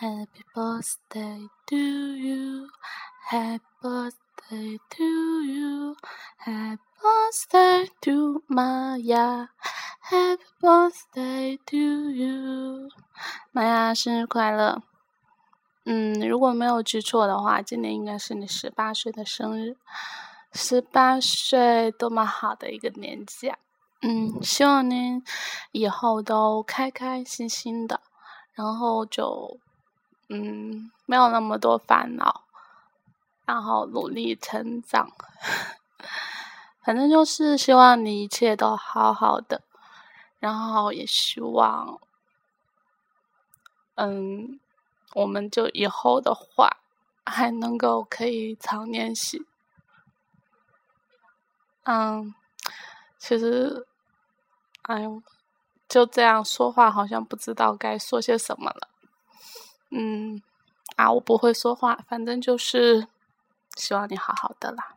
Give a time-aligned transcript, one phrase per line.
[0.00, 2.68] Happy birthday to you,
[3.28, 5.04] Happy birthday to
[5.42, 5.96] you,
[6.36, 9.48] Happy birthday to Maya,
[10.00, 12.88] Happy birthday to you，
[13.50, 14.80] 妈呀生日快乐！
[15.84, 19.76] 嗯，如果没有记错的话，今年应该是你十八岁的生日。
[20.52, 23.58] 十八岁，多么好的一个年纪啊！
[24.02, 25.20] 嗯，希望您
[25.72, 28.00] 以后都开开心心的，
[28.54, 29.58] 然后就。
[30.28, 32.44] 嗯，没有那么多烦恼，
[33.46, 35.10] 然后努力成长，
[36.84, 39.62] 反正就是希望你一切都好好的，
[40.38, 41.98] 然后也希望，
[43.94, 44.60] 嗯，
[45.14, 46.76] 我们就以后的话
[47.24, 49.46] 还能够可以常联系。
[51.84, 52.34] 嗯，
[53.18, 53.86] 其实，
[54.82, 55.22] 哎呦，
[55.88, 58.88] 就这样说话好像不知道该说些什么了。
[59.90, 60.40] 嗯，
[60.96, 63.06] 啊，我不会说话，反正就是
[63.76, 64.94] 希望你好好的啦。